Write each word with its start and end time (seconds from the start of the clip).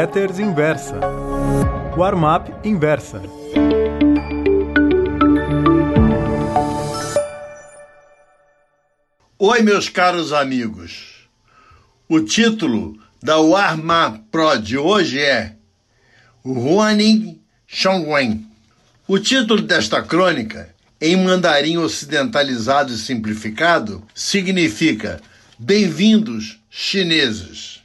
Letters 0.00 0.38
Inversa. 0.38 1.00
Warm-up 1.96 2.52
Inversa. 2.62 3.20
Oi, 9.36 9.62
meus 9.62 9.88
caros 9.88 10.32
amigos. 10.32 11.28
O 12.08 12.20
título 12.20 12.96
da 13.20 13.38
Warm-up 13.38 14.20
Pro 14.30 14.56
de 14.56 14.78
hoje 14.78 15.18
é 15.18 15.56
Huaning 16.44 17.40
Shongwen. 17.66 18.46
O 19.08 19.18
título 19.18 19.62
desta 19.62 20.00
crônica, 20.00 20.72
em 21.00 21.16
mandarim 21.16 21.76
ocidentalizado 21.76 22.92
e 22.92 22.96
simplificado, 22.96 24.06
significa 24.14 25.20
Bem-vindos, 25.58 26.60
chineses. 26.70 27.77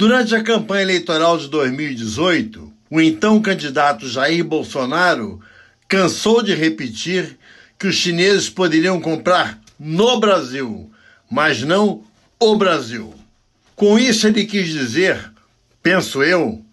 Durante 0.00 0.32
a 0.32 0.44
campanha 0.44 0.82
eleitoral 0.82 1.36
de 1.36 1.48
2018, 1.48 2.72
o 2.88 3.00
então 3.00 3.42
candidato 3.42 4.08
Jair 4.08 4.44
Bolsonaro 4.44 5.40
cansou 5.88 6.40
de 6.40 6.54
repetir 6.54 7.36
que 7.76 7.88
os 7.88 7.96
chineses 7.96 8.48
poderiam 8.48 9.00
comprar 9.00 9.60
no 9.76 10.20
Brasil, 10.20 10.88
mas 11.28 11.62
não 11.62 12.04
o 12.38 12.54
Brasil. 12.54 13.12
Com 13.74 13.98
isso, 13.98 14.28
ele 14.28 14.46
quis 14.46 14.68
dizer, 14.68 15.32
penso 15.82 16.22
eu, 16.22 16.64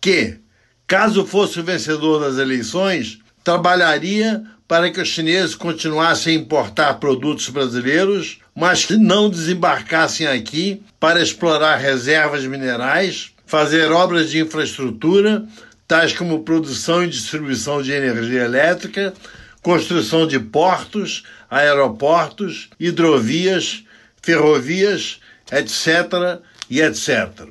que, 0.00 0.38
caso 0.86 1.26
fosse 1.26 1.60
o 1.60 1.64
vencedor 1.64 2.18
das 2.18 2.38
eleições, 2.38 3.18
trabalharia 3.44 4.42
para 4.70 4.88
que 4.88 5.00
os 5.00 5.08
chineses 5.08 5.56
continuassem 5.56 6.36
a 6.36 6.38
importar 6.38 6.94
produtos 7.00 7.48
brasileiros, 7.48 8.38
mas 8.54 8.84
que 8.84 8.96
não 8.96 9.28
desembarcassem 9.28 10.28
aqui 10.28 10.80
para 11.00 11.20
explorar 11.20 11.74
reservas 11.74 12.46
minerais, 12.46 13.32
fazer 13.44 13.90
obras 13.90 14.30
de 14.30 14.38
infraestrutura, 14.38 15.44
tais 15.88 16.12
como 16.12 16.44
produção 16.44 17.02
e 17.02 17.08
distribuição 17.08 17.82
de 17.82 17.90
energia 17.90 18.44
elétrica, 18.44 19.12
construção 19.60 20.24
de 20.24 20.38
portos, 20.38 21.24
aeroportos, 21.50 22.70
hidrovias, 22.78 23.82
ferrovias, 24.22 25.18
etc. 25.50 26.40
e 26.70 26.80
etc. 26.80 27.42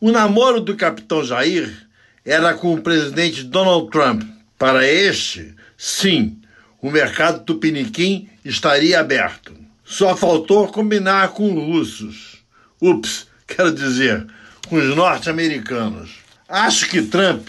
O 0.00 0.10
namoro 0.10 0.60
do 0.60 0.74
capitão 0.74 1.22
Jair 1.22 1.86
era 2.24 2.54
com 2.54 2.74
o 2.74 2.82
presidente 2.82 3.44
Donald 3.44 3.88
Trump. 3.88 4.24
Para 4.58 4.84
este, 4.84 5.54
sim, 5.76 6.40
o 6.80 6.90
mercado 6.90 7.44
tupiniquim 7.44 8.28
estaria 8.44 9.00
aberto. 9.00 9.54
Só 9.84 10.16
faltou 10.16 10.68
combinar 10.68 11.28
com 11.28 11.54
os 11.54 11.64
russos. 11.64 12.36
Ups, 12.80 13.26
quero 13.46 13.72
dizer, 13.72 14.26
com 14.68 14.76
os 14.76 14.96
norte-americanos. 14.96 16.10
Acho 16.48 16.88
que 16.88 17.02
Trump 17.02 17.48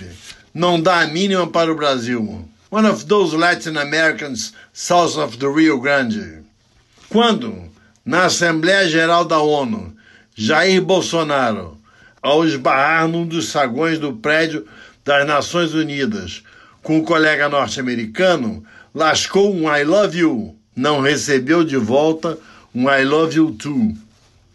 não 0.53 0.81
dá 0.81 1.01
a 1.01 1.07
mínima 1.07 1.47
para 1.47 1.71
o 1.71 1.75
Brasil. 1.75 2.47
One 2.69 2.87
of 2.87 3.05
those 3.05 3.35
Latin 3.35 3.77
Americans 3.77 4.53
south 4.73 5.17
of 5.17 5.37
the 5.37 5.47
Rio 5.47 5.79
Grande. 5.79 6.41
Quando, 7.09 7.71
na 8.05 8.25
Assembleia 8.25 8.89
Geral 8.89 9.23
da 9.23 9.39
ONU, 9.39 9.95
Jair 10.35 10.81
Bolsonaro, 10.81 11.77
ao 12.21 12.45
esbarrar 12.45 13.07
num 13.07 13.25
dos 13.25 13.49
sagões 13.49 13.97
do 13.97 14.13
prédio 14.13 14.67
das 15.05 15.25
Nações 15.25 15.73
Unidas 15.73 16.43
com 16.83 16.99
o 16.99 17.03
colega 17.03 17.47
norte-americano, 17.47 18.65
lascou 18.93 19.53
um 19.53 19.73
I 19.73 19.83
love 19.83 20.17
you, 20.17 20.55
não 20.75 21.01
recebeu 21.01 21.63
de 21.63 21.77
volta 21.77 22.37
um 22.73 22.89
I 22.89 23.03
love 23.03 23.35
you 23.35 23.51
too. 23.51 23.95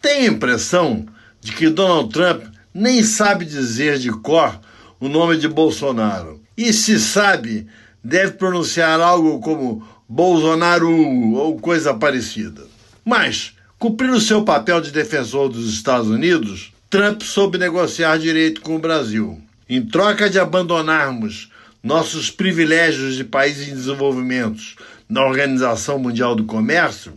Tem 0.00 0.26
a 0.26 0.30
impressão 0.30 1.06
de 1.40 1.52
que 1.52 1.68
Donald 1.68 2.12
Trump 2.12 2.44
nem 2.72 3.02
sabe 3.02 3.44
dizer 3.44 3.98
de 3.98 4.10
cor 4.10 4.60
o 5.00 5.08
nome 5.08 5.36
de 5.36 5.48
Bolsonaro. 5.48 6.40
E 6.56 6.72
se 6.72 7.00
sabe, 7.00 7.66
deve 8.02 8.32
pronunciar 8.32 9.00
algo 9.00 9.40
como 9.40 9.86
Bolsonaro 10.08 10.90
ou 11.34 11.58
coisa 11.58 11.94
parecida. 11.94 12.62
Mas, 13.04 13.54
cumprindo 13.78 14.20
seu 14.20 14.44
papel 14.44 14.80
de 14.80 14.92
defensor 14.92 15.48
dos 15.48 15.72
Estados 15.72 16.08
Unidos, 16.08 16.72
Trump 16.88 17.22
soube 17.22 17.58
negociar 17.58 18.18
direito 18.18 18.60
com 18.60 18.76
o 18.76 18.78
Brasil. 18.78 19.40
Em 19.68 19.84
troca 19.84 20.28
de 20.28 20.38
abandonarmos 20.38 21.50
nossos 21.82 22.30
privilégios 22.30 23.16
de 23.16 23.24
países 23.24 23.68
em 23.68 23.74
desenvolvimento 23.74 24.62
na 25.08 25.24
Organização 25.24 25.98
Mundial 25.98 26.34
do 26.34 26.44
Comércio, 26.44 27.14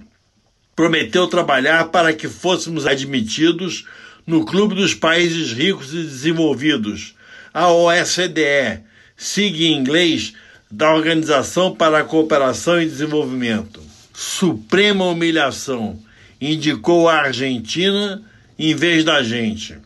prometeu 0.76 1.28
trabalhar 1.28 1.86
para 1.86 2.12
que 2.14 2.28
fôssemos 2.28 2.86
admitidos 2.86 3.86
no 4.26 4.44
Clube 4.44 4.76
dos 4.76 4.94
Países 4.94 5.54
Ricos 5.54 5.94
e 5.94 5.98
Desenvolvidos, 5.98 7.16
a 7.54 7.72
OSDE, 7.72 8.82
sigla 9.16 9.64
em 9.64 9.78
inglês 9.78 10.34
da 10.70 10.94
Organização 10.94 11.74
para 11.74 12.00
a 12.00 12.04
Cooperação 12.04 12.82
e 12.82 12.86
Desenvolvimento. 12.86 13.82
Suprema 14.14 15.06
humilhação, 15.06 16.00
indicou 16.42 17.08
a 17.08 17.22
Argentina 17.22 18.22
em 18.58 18.76
vez 18.76 19.04
da 19.04 19.22
gente. 19.22 19.78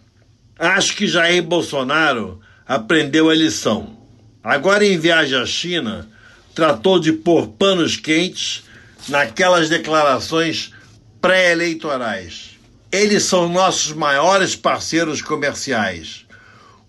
Acho 0.57 0.95
que 0.95 1.07
Jair 1.07 1.43
Bolsonaro 1.43 2.39
aprendeu 2.67 3.29
a 3.29 3.35
lição. 3.35 3.98
Agora, 4.43 4.85
em 4.85 4.97
viagem 4.97 5.37
à 5.37 5.45
China, 5.45 6.07
tratou 6.55 6.99
de 6.99 7.11
pôr 7.11 7.47
panos 7.47 7.97
quentes 7.97 8.63
naquelas 9.07 9.69
declarações 9.69 10.73
pré-eleitorais. 11.21 12.51
Eles 12.91 13.23
são 13.23 13.49
nossos 13.49 13.91
maiores 13.93 14.55
parceiros 14.55 15.21
comerciais. 15.21 16.25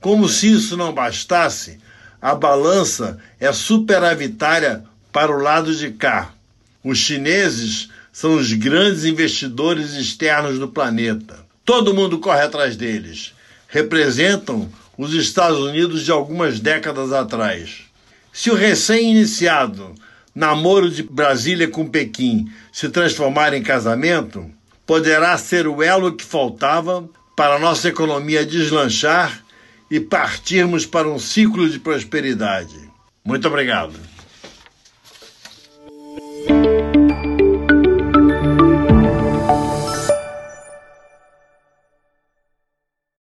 Como 0.01 0.29
se 0.29 0.53
isso 0.53 0.77
não 0.77 0.95
bastasse, 0.95 1.79
a 2.23 2.35
balança 2.35 3.19
é 3.39 3.53
superavitária 3.53 4.85
para 5.13 5.33
o 5.33 5.43
lado 5.43 5.75
de 5.75 5.91
cá. 5.91 6.33
Os 6.83 6.99
chineses 6.99 7.89
são 8.13 8.35
os 8.37 8.53
grandes 8.53 9.05
investidores 9.05 9.93
externos 9.95 10.59
do 10.59 10.69
planeta. 10.69 11.41
Todo 11.65 11.95
mundo 11.95 12.19
corre 12.19 12.43
atrás 12.43 12.77
deles. 12.77 13.35
Representam 13.69 14.71
os 15.01 15.15
Estados 15.15 15.59
Unidos 15.59 16.05
de 16.05 16.13
algumas 16.13 16.61
décadas 16.61 17.11
atrás. 17.11 17.85
Se 18.31 18.51
o 18.51 18.55
recém-iniciado 18.55 19.95
namoro 20.35 20.91
de 20.91 21.03
Brasília 21.03 21.67
com 21.69 21.89
Pequim 21.89 22.53
se 22.71 22.89
transformar 22.91 23.55
em 23.55 23.63
casamento, 23.63 24.49
poderá 24.87 25.39
ser 25.39 25.67
o 25.67 25.83
elo 25.83 26.13
que 26.13 26.25
faltava 26.25 27.09
para 27.35 27.55
a 27.55 27.59
nossa 27.59 27.89
economia 27.89 28.45
deslanchar 28.45 29.43
e 29.91 29.99
partirmos 29.99 30.85
para 30.85 31.09
um 31.09 31.19
ciclo 31.19 31.67
de 31.69 31.79
prosperidade. 31.79 32.77
Muito 33.25 33.49
obrigado. 33.49 34.10